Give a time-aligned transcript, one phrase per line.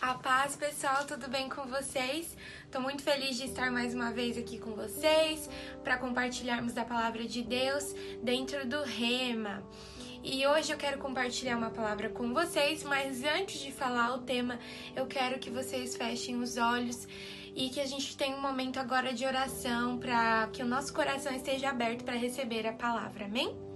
[0.00, 2.36] A paz, pessoal, tudo bem com vocês?
[2.64, 5.50] Estou muito feliz de estar mais uma vez aqui com vocês
[5.82, 9.60] para compartilharmos da palavra de Deus dentro do Rema.
[10.22, 14.60] E hoje eu quero compartilhar uma palavra com vocês, mas antes de falar o tema,
[14.94, 17.08] eu quero que vocês fechem os olhos
[17.56, 21.34] e que a gente tenha um momento agora de oração para que o nosso coração
[21.34, 23.24] esteja aberto para receber a palavra.
[23.24, 23.67] Amém?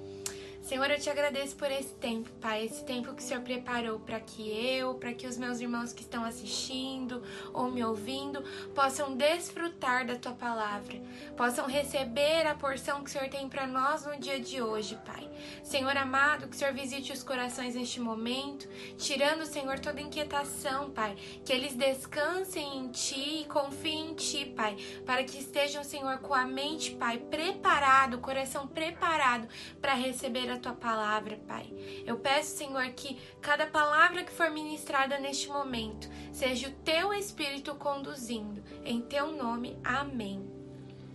[0.63, 4.21] Senhor, eu te agradeço por esse tempo, Pai, esse tempo que o Senhor preparou para
[4.21, 7.21] que eu, para que os meus irmãos que estão assistindo
[7.53, 8.41] ou me ouvindo
[8.73, 11.03] possam desfrutar da tua palavra,
[11.37, 15.29] possam receber a porção que o Senhor tem para nós no dia de hoje, Pai.
[15.65, 21.17] Senhor amado, que o Senhor visite os corações neste momento, tirando, Senhor, toda inquietação, Pai,
[21.45, 26.33] que eles descansem em ti e confiem em ti, Pai, para que estejam, Senhor, com
[26.33, 29.49] a mente, Pai, preparado, o coração preparado
[29.81, 31.73] para receber a tua palavra, Pai.
[32.07, 37.75] Eu peço, Senhor, que cada palavra que for ministrada neste momento seja o teu Espírito
[37.75, 38.63] conduzindo.
[38.85, 40.45] Em teu nome, amém.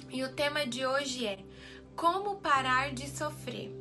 [0.09, 1.39] E o tema de hoje é
[1.95, 3.71] Como parar de sofrer.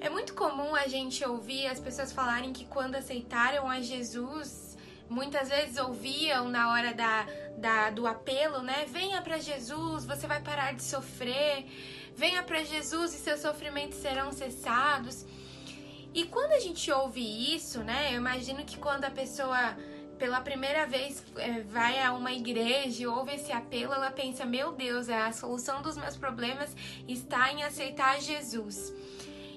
[0.00, 4.76] É muito comum a gente ouvir as pessoas falarem que quando aceitaram a Jesus,
[5.08, 8.86] muitas vezes ouviam na hora da, da do apelo, né?
[8.88, 11.66] Venha para Jesus, você vai parar de sofrer.
[12.18, 15.24] Venha para Jesus e seus sofrimentos serão cessados.
[16.12, 17.22] E quando a gente ouve
[17.54, 18.08] isso, né?
[18.10, 19.76] Eu imagino que quando a pessoa
[20.18, 24.72] pela primeira vez é, vai a uma igreja e ouve esse apelo, ela pensa: meu
[24.72, 26.74] Deus, a solução dos meus problemas
[27.06, 28.92] está em aceitar Jesus.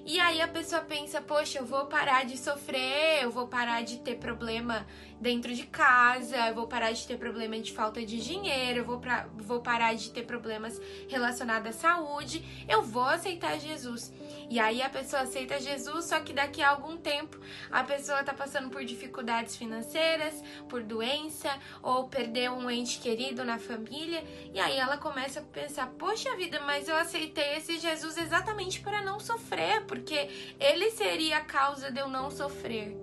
[0.06, 3.98] E aí a pessoa pensa, poxa, eu vou parar de sofrer, eu vou parar de
[3.98, 4.86] ter problema
[5.22, 9.00] dentro de casa, eu vou parar de ter problema de falta de dinheiro, eu vou,
[9.00, 14.12] pra, vou parar de ter problemas relacionados à saúde, eu vou aceitar Jesus.
[14.50, 18.34] E aí a pessoa aceita Jesus, só que daqui a algum tempo a pessoa tá
[18.34, 21.50] passando por dificuldades financeiras, por doença,
[21.84, 26.60] ou perdeu um ente querido na família, e aí ela começa a pensar, poxa vida,
[26.62, 32.00] mas eu aceitei esse Jesus exatamente para não sofrer, porque ele seria a causa de
[32.00, 33.01] eu não sofrer.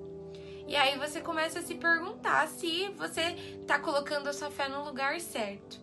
[0.68, 4.84] E aí você começa a se perguntar se você está colocando a sua fé no
[4.84, 5.80] lugar certo.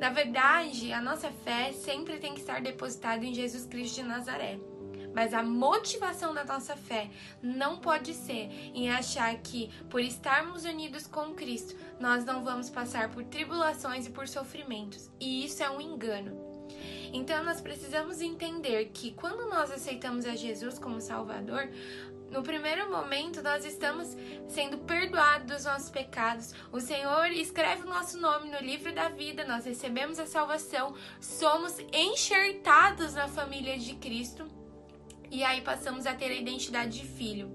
[0.00, 4.58] Na verdade, a nossa fé sempre tem que estar depositada em Jesus Cristo de Nazaré.
[5.14, 7.10] Mas a motivação da nossa fé
[7.42, 13.10] não pode ser em achar que, por estarmos unidos com Cristo, nós não vamos passar
[13.10, 15.10] por tribulações e por sofrimentos.
[15.20, 16.40] E isso é um engano.
[17.12, 21.68] Então nós precisamos entender que quando nós aceitamos a Jesus como Salvador,
[22.32, 24.16] no primeiro momento, nós estamos
[24.48, 26.54] sendo perdoados dos nossos pecados.
[26.72, 31.78] O Senhor escreve o nosso nome no livro da vida, nós recebemos a salvação, somos
[31.92, 34.48] enxertados na família de Cristo
[35.30, 37.50] e aí passamos a ter a identidade de filho.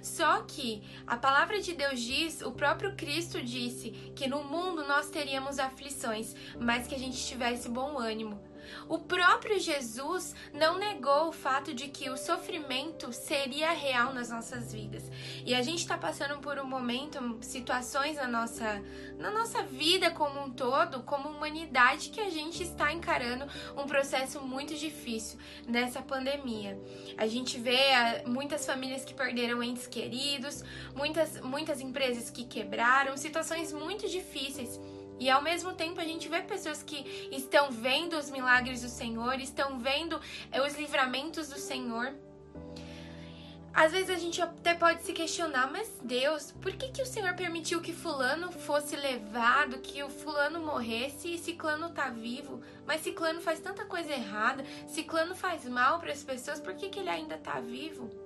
[0.00, 5.10] Só que a palavra de Deus diz, o próprio Cristo disse que no mundo nós
[5.10, 8.40] teríamos aflições, mas que a gente tivesse bom ânimo.
[8.88, 14.72] O próprio Jesus não negou o fato de que o sofrimento seria real nas nossas
[14.72, 15.10] vidas.
[15.44, 18.82] E a gente está passando por um momento, situações na nossa,
[19.18, 23.46] na nossa vida como um todo, como humanidade, que a gente está encarando
[23.76, 26.78] um processo muito difícil nessa pandemia.
[27.16, 33.16] A gente vê ah, muitas famílias que perderam entes queridos, muitas, muitas empresas que quebraram,
[33.16, 34.80] situações muito difíceis.
[35.18, 39.40] E ao mesmo tempo a gente vê pessoas que estão vendo os milagres do Senhor,
[39.40, 40.20] estão vendo
[40.52, 42.14] eh, os livramentos do Senhor.
[43.72, 47.34] Às vezes a gente até pode se questionar, mas Deus, por que, que o Senhor
[47.34, 52.62] permitiu que fulano fosse levado, que o fulano morresse e ciclano tá vivo?
[52.86, 57.00] Mas ciclano faz tanta coisa errada, ciclano faz mal para as pessoas, por que, que
[57.00, 58.25] ele ainda tá vivo?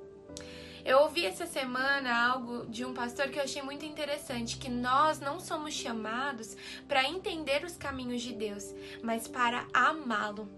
[0.85, 5.21] Eu ouvi essa semana algo de um pastor que eu achei muito interessante, que nós
[5.21, 6.57] não somos chamados
[6.89, 10.49] para entender os caminhos de Deus, mas para amá-lo.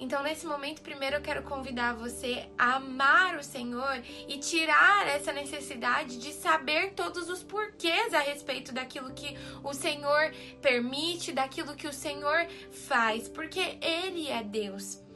[0.00, 5.30] Então, nesse momento, primeiro eu quero convidar você a amar o Senhor e tirar essa
[5.30, 10.32] necessidade de saber todos os porquês a respeito daquilo que o Senhor
[10.62, 12.46] permite, daquilo que o Senhor
[12.88, 15.09] faz, porque Ele é Deus.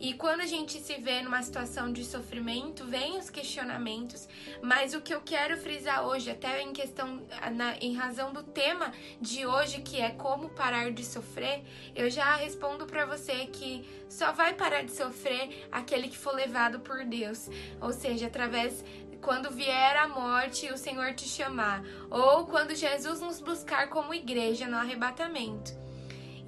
[0.00, 4.28] E quando a gente se vê numa situação de sofrimento, vem os questionamentos,
[4.62, 7.20] mas o que eu quero frisar hoje, até em questão,
[7.52, 11.64] na, em razão do tema de hoje, que é como parar de sofrer,
[11.96, 16.78] eu já respondo para você que só vai parar de sofrer aquele que for levado
[16.80, 17.50] por Deus,
[17.80, 18.84] ou seja, através
[19.20, 24.68] quando vier a morte o Senhor te chamar, ou quando Jesus nos buscar como igreja
[24.68, 25.87] no arrebatamento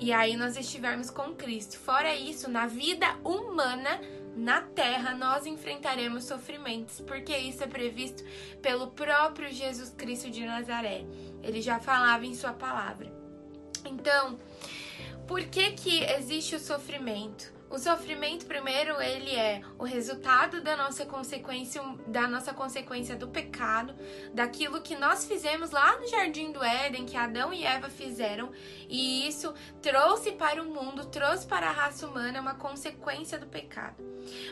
[0.00, 1.79] e aí nós estivermos com Cristo.
[1.79, 4.00] Fora isso, na vida humana,
[4.35, 8.25] na terra nós enfrentaremos sofrimentos, porque isso é previsto
[8.62, 11.05] pelo próprio Jesus Cristo de Nazaré.
[11.43, 13.12] Ele já falava em sua palavra.
[13.85, 14.38] Então,
[15.29, 17.52] por que que existe o sofrimento?
[17.70, 23.94] O sofrimento, primeiro, ele é o resultado da nossa consequência, da nossa consequência do pecado,
[24.34, 28.50] daquilo que nós fizemos lá no jardim do Éden, que Adão e Eva fizeram,
[28.88, 34.02] e isso trouxe para o mundo, trouxe para a raça humana uma consequência do pecado.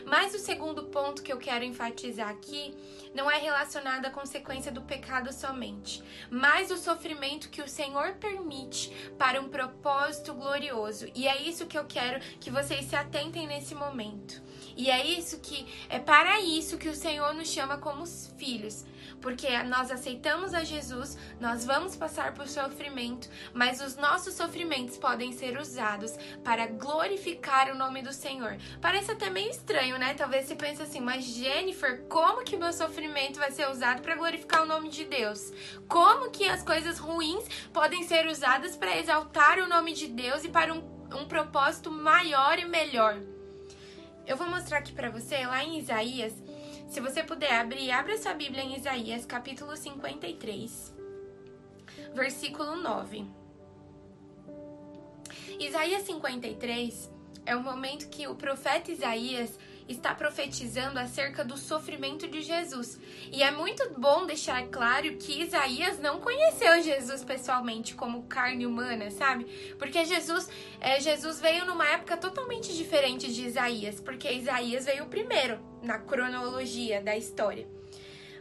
[0.05, 2.73] Mas o segundo ponto que eu quero enfatizar aqui
[3.13, 8.89] não é relacionado à consequência do pecado somente, mas o sofrimento que o Senhor permite
[9.17, 11.07] para um propósito glorioso.
[11.13, 14.41] E é isso que eu quero que vocês se atentem nesse momento.
[14.77, 18.85] E é isso que é para isso que o Senhor nos chama como filhos,
[19.19, 25.33] porque nós aceitamos a Jesus, nós vamos passar por sofrimento, mas os nossos sofrimentos podem
[25.33, 26.13] ser usados
[26.43, 28.57] para glorificar o nome do Senhor.
[28.79, 30.13] Parece até meio estranho, né?
[30.13, 34.63] Talvez você pense assim, mas Jennifer, como que meu sofrimento vai ser usado para glorificar
[34.63, 35.51] o nome de Deus?
[35.87, 40.49] Como que as coisas ruins podem ser usadas para exaltar o nome de Deus e
[40.49, 43.17] para um, um propósito maior e melhor?
[44.25, 46.33] Eu vou mostrar aqui para você lá em Isaías.
[46.89, 50.95] Se você puder abrir, abra sua Bíblia em Isaías, capítulo 53,
[52.13, 53.25] versículo 9.
[55.59, 57.11] Isaías 53
[57.45, 59.57] é o momento que o profeta Isaías
[59.89, 62.99] está profetizando acerca do sofrimento de Jesus.
[63.31, 69.09] E é muito bom deixar claro que Isaías não conheceu Jesus pessoalmente como carne humana,
[69.09, 69.45] sabe?
[69.77, 70.47] Porque Jesus,
[70.79, 77.01] é, Jesus veio numa época totalmente diferente de Isaías, porque Isaías veio primeiro na cronologia
[77.01, 77.67] da história.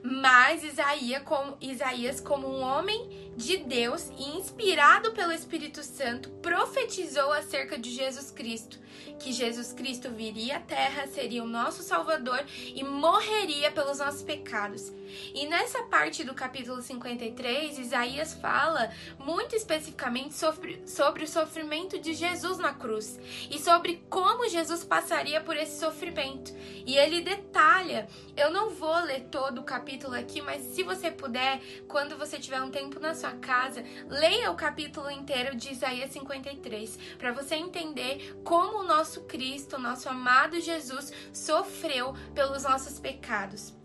[0.03, 7.32] Mas Isaías como, Isaías, como um homem de Deus e inspirado pelo Espírito Santo, profetizou
[7.32, 8.81] acerca de Jesus Cristo,
[9.20, 12.44] que Jesus Cristo viria à terra, seria o nosso Salvador
[12.75, 14.93] e morreria pelos nossos pecados.
[15.32, 18.90] E nessa parte do capítulo 53, Isaías fala
[19.20, 23.20] muito especificamente sobre, sobre o sofrimento de Jesus na cruz
[23.50, 26.52] e sobre como Jesus passaria por esse sofrimento.
[26.85, 31.61] E ele detalha, eu não vou ler todo o capítulo aqui, mas se você puder,
[31.87, 36.99] quando você tiver um tempo na sua casa, leia o capítulo inteiro de Isaías 53,
[37.19, 43.77] para você entender como o nosso Cristo, o nosso amado Jesus, sofreu pelos nossos pecados.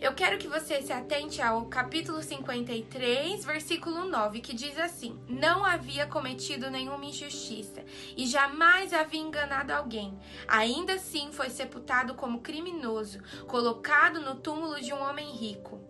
[0.00, 5.64] Eu quero que você se atente ao capítulo 53, versículo 9, que diz assim: Não
[5.64, 7.82] havia cometido nenhuma injustiça
[8.16, 10.18] e jamais havia enganado alguém.
[10.46, 15.80] Ainda assim foi sepultado como criminoso, colocado no túmulo de um homem rico.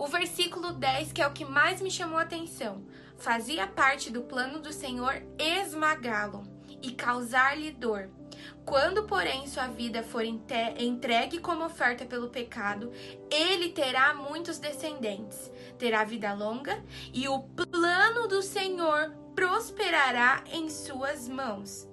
[0.00, 2.86] O versículo 10, que é o que mais me chamou a atenção,
[3.18, 6.42] fazia parte do plano do Senhor esmagá-lo
[6.80, 8.08] e causar-lhe dor.
[8.64, 12.90] Quando, porém, sua vida for entregue como oferta pelo pecado,
[13.30, 16.82] ele terá muitos descendentes, terá vida longa
[17.12, 21.89] e o plano do Senhor prosperará em suas mãos.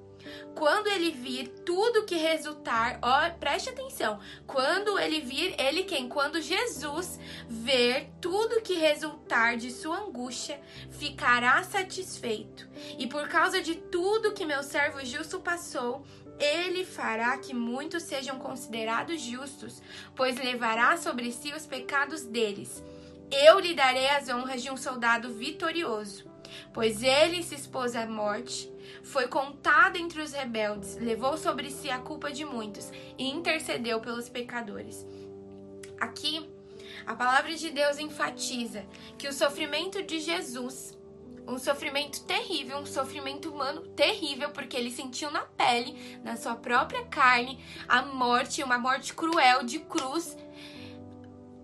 [0.55, 4.19] Quando ele vir tudo que resultar, ó, preste atenção.
[4.45, 6.09] Quando ele vir, ele quem?
[6.09, 10.59] Quando Jesus ver tudo que resultar de sua angústia,
[10.91, 12.67] ficará satisfeito.
[12.97, 16.05] E por causa de tudo que meu servo justo passou,
[16.39, 19.81] ele fará que muitos sejam considerados justos,
[20.15, 22.83] pois levará sobre si os pecados deles.
[23.31, 26.26] Eu lhe darei as honras de um soldado vitorioso,
[26.73, 28.71] pois ele se expôs à morte,
[29.03, 34.29] foi contado entre os rebeldes, levou sobre si a culpa de muitos e intercedeu pelos
[34.29, 35.05] pecadores.
[35.99, 36.47] Aqui,
[37.05, 38.85] a palavra de Deus enfatiza
[39.17, 40.97] que o sofrimento de Jesus
[41.47, 47.05] um sofrimento terrível, um sofrimento humano terrível, porque ele sentiu na pele, na sua própria
[47.05, 50.35] carne, a morte, uma morte cruel de cruz.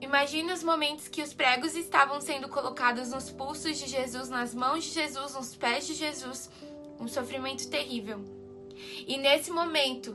[0.04, 4.84] Imagine os momentos que os pregos estavam sendo colocados nos pulsos de Jesus, nas mãos
[4.84, 6.52] de Jesus, nos pés de Jesus.
[7.00, 8.20] Um sofrimento terrível.
[9.08, 10.14] E nesse momento,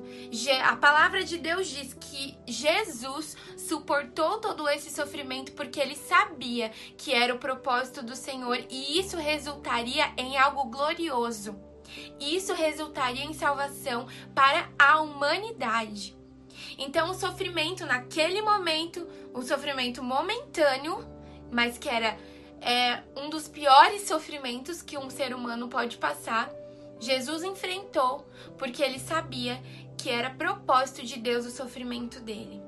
[0.62, 7.14] a palavra de Deus diz que Jesus suportou todo esse sofrimento porque ele sabia que
[7.14, 11.58] era o propósito do Senhor e isso resultaria em algo glorioso.
[12.20, 16.17] Isso resultaria em salvação para a humanidade.
[16.76, 21.04] Então, o sofrimento naquele momento, um sofrimento momentâneo,
[21.50, 22.18] mas que era
[22.60, 26.50] é, um dos piores sofrimentos que um ser humano pode passar,
[27.00, 29.62] Jesus enfrentou porque ele sabia
[29.96, 32.60] que era propósito de Deus o sofrimento dele.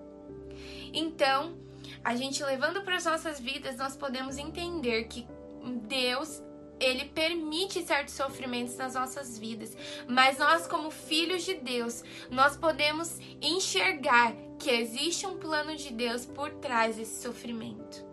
[0.93, 1.57] Então,
[2.05, 5.27] a gente levando para as nossas vidas, nós podemos entender que
[5.87, 6.43] Deus
[6.81, 9.77] ele permite certos sofrimentos nas nossas vidas,
[10.09, 16.27] mas nós como filhos de Deus, nós podemos enxergar que existe um plano de Deus
[16.27, 18.11] por trás desse sofrimento.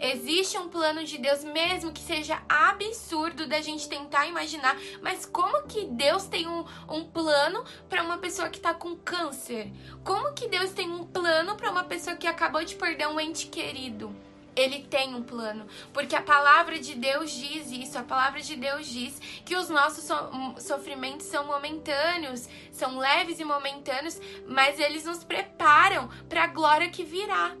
[0.00, 4.76] Existe um plano de Deus, mesmo que seja absurdo da gente tentar imaginar.
[5.02, 9.72] Mas como que Deus tem um, um plano para uma pessoa que está com câncer?
[10.04, 13.46] Como que Deus tem um plano para uma pessoa que acabou de perder um ente
[13.46, 14.14] querido?
[14.56, 17.98] Ele tem um plano, porque a palavra de Deus diz isso.
[17.98, 20.16] A palavra de Deus diz que os nossos so
[20.58, 27.04] sofrimentos são momentâneos, são leves e momentâneos, mas eles nos preparam para a glória que
[27.04, 27.54] virá.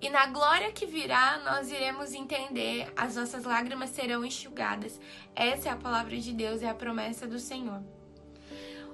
[0.00, 5.00] E na glória que virá, nós iremos entender, as nossas lágrimas serão enxugadas.
[5.32, 7.80] Essa é a palavra de Deus, é a promessa do Senhor.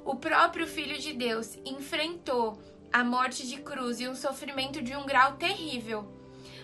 [0.04, 2.62] O próprio Filho de Deus enfrentou
[2.92, 6.17] a morte de cruz e um sofrimento de um grau terrível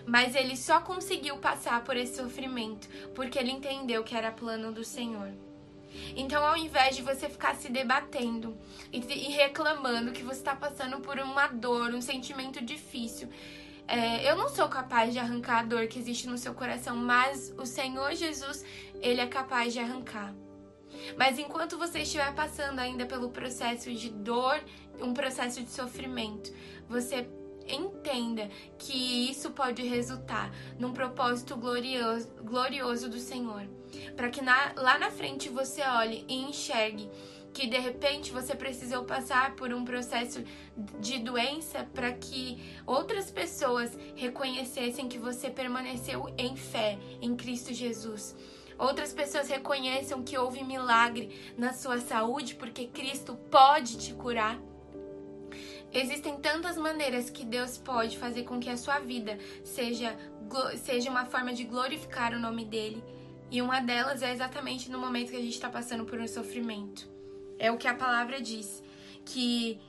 [0.05, 4.83] mas ele só conseguiu passar por esse sofrimento porque ele entendeu que era plano do
[4.83, 5.31] Senhor.
[6.15, 8.57] Então, ao invés de você ficar se debatendo
[8.91, 8.99] e,
[9.31, 13.29] reclamando que você está passando por uma dor, um sentimento difícil,
[13.87, 17.53] é, eu não sou capaz de arrancar a dor que existe no seu coração, mas
[17.57, 18.65] o Senhor Jesus,
[19.01, 20.33] Ele é capaz de arrancar.
[21.17, 24.59] Mas enquanto você estiver passando ainda pelo processo de dor,
[24.99, 26.51] um processo de sofrimento,
[26.87, 27.27] você
[27.67, 33.67] entenda que isso pode resultar num propósito glorioso, glorioso do Senhor.
[34.15, 37.09] Para que na, lá na frente você olhe e enxergue
[37.55, 40.43] que de repente você precisou passar por um processo
[40.99, 48.35] de doença para que outras pessoas reconhecessem que você permaneceu em fé em Cristo Jesus.
[48.77, 54.59] Outras pessoas reconheçam que houve milagre na sua saúde porque Cristo pode te curar.
[55.93, 60.15] Existem tantas maneiras que Deus pode fazer com que a sua vida seja,
[60.83, 63.03] seja uma forma de glorificar o nome dele.
[63.49, 67.07] E uma delas é exatamente no momento que a gente está passando por um sofrimento.
[67.57, 68.83] É o que a palavra diz.
[69.23, 69.79] Que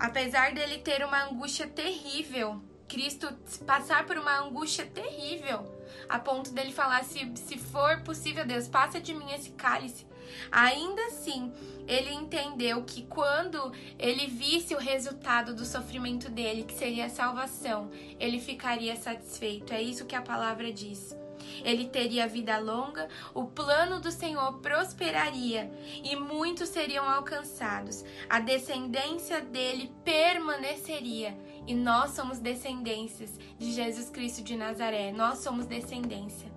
[0.00, 3.32] apesar dele ter uma angústia terrível, Cristo
[3.64, 5.64] passar por uma angústia terrível,
[6.08, 10.06] a ponto dele falar: se, se for possível, Deus, passa de mim esse cálice.
[10.50, 11.52] Ainda assim,
[11.86, 17.90] ele entendeu que quando ele visse o resultado do sofrimento dele, que seria a salvação,
[18.18, 19.72] ele ficaria satisfeito.
[19.72, 21.16] É isso que a palavra diz.
[21.64, 25.70] Ele teria vida longa, o plano do Senhor prosperaria
[26.02, 28.04] e muitos seriam alcançados.
[28.28, 31.36] A descendência dele permaneceria.
[31.66, 35.12] E nós somos descendências de Jesus Cristo de Nazaré.
[35.12, 36.50] Nós somos descendência.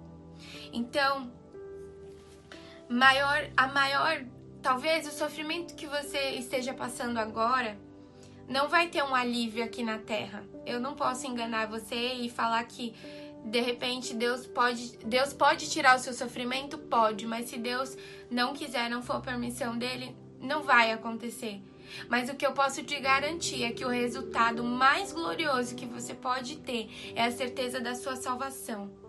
[0.73, 1.31] Então,
[2.89, 4.23] maior, a maior,
[4.61, 7.77] talvez o sofrimento que você esteja passando agora
[8.47, 10.43] não vai ter um alívio aqui na terra.
[10.65, 12.93] Eu não posso enganar você e falar que
[13.45, 17.97] de repente Deus pode, Deus pode tirar o seu sofrimento, pode, mas se Deus
[18.29, 21.61] não quiser, não for permissão dele, não vai acontecer.
[22.09, 26.13] Mas o que eu posso te garantir é que o resultado mais glorioso que você
[26.13, 29.04] pode ter é a certeza da sua salvação.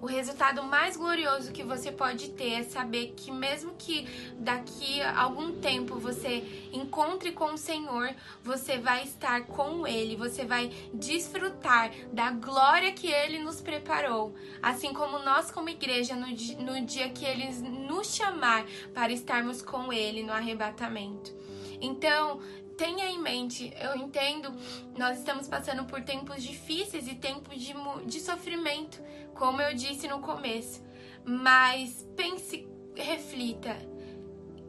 [0.00, 4.06] O resultado mais glorioso que você pode ter é saber que, mesmo que
[4.38, 10.46] daqui a algum tempo você encontre com o Senhor, você vai estar com Ele, você
[10.46, 14.34] vai desfrutar da glória que Ele nos preparou.
[14.62, 17.50] Assim como nós, como igreja, no, no dia que Ele
[17.86, 18.64] nos chamar
[18.94, 21.38] para estarmos com Ele no arrebatamento.
[21.80, 22.40] Então,
[22.80, 24.50] tenha em mente, eu entendo,
[24.96, 27.74] nós estamos passando por tempos difíceis e tempos de,
[28.06, 28.98] de sofrimento,
[29.34, 30.82] como eu disse no começo.
[31.22, 33.76] Mas pense, reflita,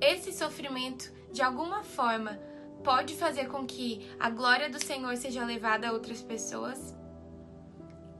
[0.01, 2.37] esse sofrimento, de alguma forma,
[2.83, 6.93] pode fazer com que a glória do Senhor seja levada a outras pessoas?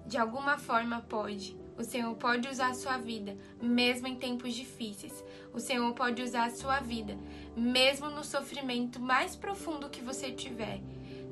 [0.06, 1.60] De alguma forma pode.
[1.82, 5.26] O Senhor pode usar a sua vida, mesmo em tempos difíceis.
[5.52, 7.18] O Senhor pode usar a sua vida,
[7.58, 10.80] mesmo no sofrimento mais profundo que você tiver.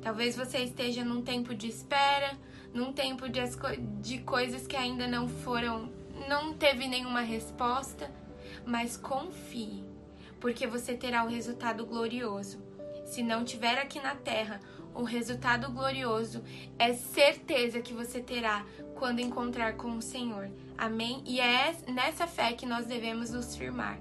[0.02, 2.36] Talvez você esteja num tempo de espera,
[2.74, 3.40] num tempo de,
[4.00, 5.88] de coisas que ainda não foram,
[6.28, 8.10] não teve nenhuma resposta,
[8.66, 9.84] mas confie,
[10.40, 12.60] porque você terá o um resultado glorioso.
[13.04, 14.58] Se não tiver aqui na terra,
[14.94, 16.42] o resultado glorioso
[16.78, 18.64] é certeza que você terá
[19.00, 20.50] quando encontrar com o Senhor.
[20.76, 21.22] Amém?
[21.26, 23.98] E é nessa fé que nós devemos nos firmar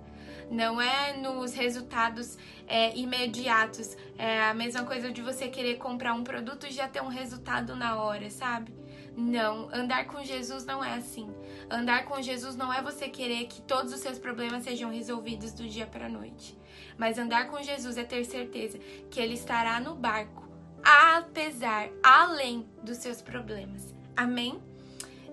[0.51, 2.37] não é nos resultados
[2.67, 3.95] é, imediatos.
[4.17, 7.75] É a mesma coisa de você querer comprar um produto e já ter um resultado
[7.75, 8.73] na hora, sabe?
[9.15, 11.29] Não, andar com Jesus não é assim.
[11.69, 15.67] Andar com Jesus não é você querer que todos os seus problemas sejam resolvidos do
[15.67, 16.57] dia para a noite.
[16.97, 18.79] Mas andar com Jesus é ter certeza
[19.11, 20.47] que ele estará no barco,
[20.83, 23.93] apesar, além dos seus problemas.
[24.15, 24.59] Amém?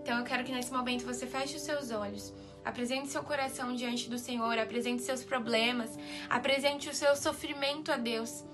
[0.07, 2.33] Então eu quero que nesse momento você feche os seus olhos
[2.65, 5.97] Apresente seu coração diante do Senhor, apresente seus problemas,
[6.29, 8.45] apresente o seu sofrimento a Deus.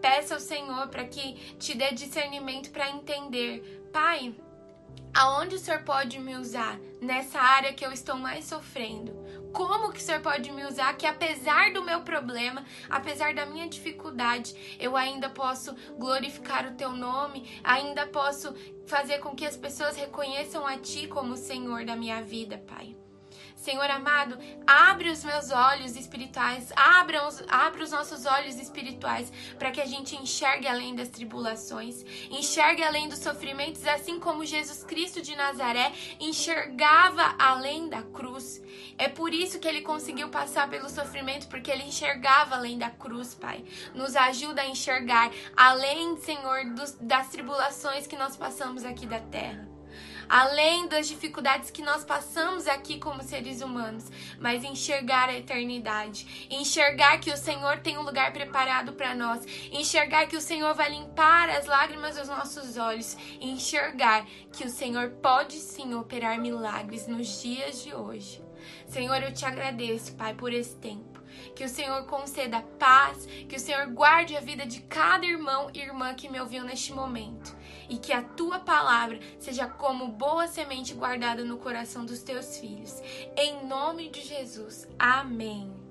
[0.00, 3.86] Peça ao Senhor para que te dê discernimento para entender.
[3.92, 4.34] Pai,
[5.12, 9.19] aonde o Senhor pode me usar nessa área que eu estou mais sofrendo?
[9.52, 13.68] Como que o Senhor pode me usar que apesar do meu problema, apesar da minha
[13.68, 18.54] dificuldade, eu ainda posso glorificar o teu nome, ainda posso
[18.86, 22.96] fazer com que as pessoas reconheçam a ti como o Senhor da minha vida, Pai.
[23.60, 29.70] Senhor amado, abre os meus olhos espirituais, abra os, abra os nossos olhos espirituais para
[29.70, 35.20] que a gente enxergue além das tribulações, enxergue além dos sofrimentos, assim como Jesus Cristo
[35.20, 38.62] de Nazaré enxergava além da cruz.
[38.96, 43.34] É por isso que ele conseguiu passar pelo sofrimento, porque ele enxergava além da cruz,
[43.34, 43.62] Pai.
[43.94, 49.79] Nos ajuda a enxergar além, Senhor, dos, das tribulações que nós passamos aqui da terra
[50.28, 57.18] além das dificuldades que nós passamos aqui como seres humanos, mas enxergar a eternidade, enxergar
[57.18, 61.48] que o Senhor tem um lugar preparado para nós, enxergar que o Senhor vai limpar
[61.50, 67.82] as lágrimas dos nossos olhos, enxergar que o Senhor pode sim operar milagres nos dias
[67.82, 68.42] de hoje.
[68.86, 71.20] Senhor, eu te agradeço, Pai, por esse tempo
[71.54, 75.80] que o Senhor conceda paz, que o Senhor guarde a vida de cada irmão e
[75.80, 77.56] irmã que me ouviu neste momento.
[77.90, 83.02] E que a tua palavra seja como boa semente guardada no coração dos teus filhos.
[83.36, 84.88] Em nome de Jesus.
[84.98, 85.90] Amém.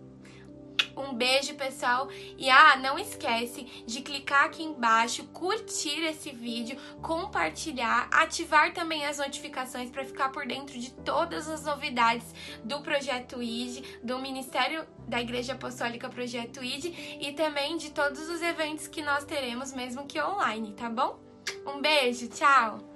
[0.99, 2.09] Um beijo, pessoal.
[2.37, 9.17] E ah, não esquece de clicar aqui embaixo, curtir esse vídeo, compartilhar, ativar também as
[9.17, 15.21] notificações para ficar por dentro de todas as novidades do projeto ID, do Ministério da
[15.21, 20.21] Igreja Apostólica Projeto ID e também de todos os eventos que nós teremos, mesmo que
[20.21, 21.28] online, tá bom?
[21.65, 22.88] Um beijo, tchau!